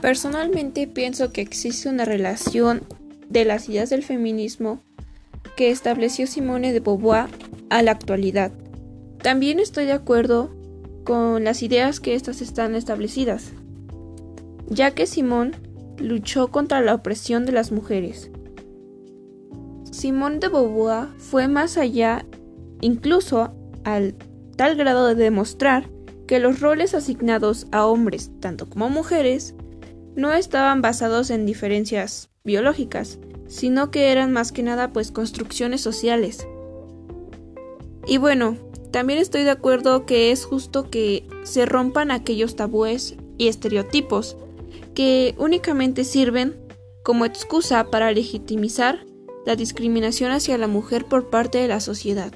Personalmente 0.00 0.86
pienso 0.86 1.30
que 1.30 1.42
existe 1.42 1.88
una 1.88 2.04
relación 2.04 2.82
de 3.28 3.44
las 3.44 3.68
ideas 3.68 3.90
del 3.90 4.02
feminismo 4.02 4.80
que 5.56 5.70
estableció 5.70 6.26
Simone 6.26 6.72
de 6.72 6.80
Beauvoir 6.80 7.26
a 7.68 7.82
la 7.82 7.92
actualidad. 7.92 8.50
También 9.22 9.60
estoy 9.60 9.84
de 9.84 9.92
acuerdo 9.92 10.50
con 11.04 11.44
las 11.44 11.62
ideas 11.62 12.00
que 12.00 12.14
éstas 12.14 12.40
están 12.40 12.74
establecidas, 12.74 13.52
ya 14.68 14.92
que 14.92 15.06
Simone 15.06 15.52
luchó 15.98 16.48
contra 16.48 16.80
la 16.80 16.94
opresión 16.94 17.44
de 17.44 17.52
las 17.52 17.70
mujeres. 17.70 18.30
Simone 19.90 20.38
de 20.38 20.48
Beauvoir 20.48 21.08
fue 21.18 21.46
más 21.46 21.76
allá, 21.76 22.24
incluso 22.80 23.52
al 23.84 24.14
tal 24.56 24.76
grado 24.76 25.08
de 25.08 25.14
demostrar 25.14 25.90
que 26.30 26.38
los 26.38 26.60
roles 26.60 26.94
asignados 26.94 27.66
a 27.72 27.86
hombres, 27.86 28.30
tanto 28.38 28.70
como 28.70 28.88
mujeres, 28.88 29.56
no 30.14 30.32
estaban 30.32 30.80
basados 30.80 31.28
en 31.30 31.44
diferencias 31.44 32.30
biológicas, 32.44 33.18
sino 33.48 33.90
que 33.90 34.12
eran 34.12 34.30
más 34.30 34.52
que 34.52 34.62
nada 34.62 34.92
pues 34.92 35.10
construcciones 35.10 35.80
sociales. 35.80 36.46
Y 38.06 38.18
bueno, 38.18 38.56
también 38.92 39.18
estoy 39.18 39.42
de 39.42 39.50
acuerdo 39.50 40.06
que 40.06 40.30
es 40.30 40.44
justo 40.44 40.88
que 40.88 41.26
se 41.42 41.66
rompan 41.66 42.12
aquellos 42.12 42.54
tabúes 42.54 43.16
y 43.36 43.48
estereotipos 43.48 44.36
que 44.94 45.34
únicamente 45.36 46.04
sirven 46.04 46.54
como 47.02 47.24
excusa 47.24 47.90
para 47.90 48.12
legitimizar 48.12 49.04
la 49.46 49.56
discriminación 49.56 50.30
hacia 50.30 50.58
la 50.58 50.68
mujer 50.68 51.06
por 51.06 51.28
parte 51.28 51.58
de 51.58 51.66
la 51.66 51.80
sociedad. 51.80 52.32